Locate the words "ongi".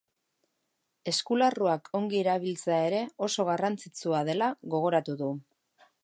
1.99-2.17